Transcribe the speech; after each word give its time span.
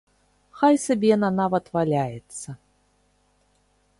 Хай 0.59 0.79
сабе 0.85 1.07
яна 1.15 1.29
нават 1.41 1.65
валяецца! 1.77 2.49